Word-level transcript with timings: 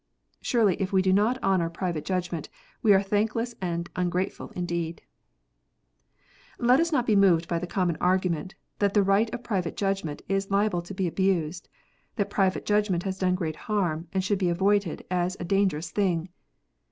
Surely 0.41 0.75
if 0.81 0.91
we 0.91 0.99
do 1.03 1.13
not 1.13 1.37
honour 1.43 1.69
private 1.69 2.03
judgment, 2.03 2.49
we 2.81 2.91
are 2.91 3.03
thankless 3.03 3.53
and 3.61 3.87
ungrateful 3.95 4.49
indeed! 4.55 5.03
Let 6.57 6.79
us 6.79 6.91
not 6.91 7.05
be 7.05 7.15
moved 7.15 7.47
by 7.47 7.59
the 7.59 7.67
common 7.67 7.97
argument, 8.01 8.55
that 8.79 8.95
the 8.95 9.03
right 9.03 9.31
of 9.31 9.43
private 9.43 9.77
judgment 9.77 10.23
is 10.27 10.49
liable 10.49 10.81
to 10.81 10.95
be 10.95 11.05
abused, 11.05 11.69
that 12.15 12.31
private 12.31 12.65
judg 12.65 12.89
ment 12.89 13.03
has 13.03 13.19
done 13.19 13.35
great 13.35 13.55
harm, 13.55 14.07
and 14.11 14.23
should 14.23 14.39
be 14.39 14.49
avoided 14.49 15.05
as 15.11 15.37
a 15.39 15.43
dangerous 15.45 15.91
thing. 15.91 16.29